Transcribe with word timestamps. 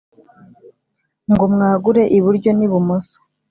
Ngo 1.31 1.43
mwagure 1.53 2.03
iburyo 2.17 2.49
n`ibumoso 2.57 3.17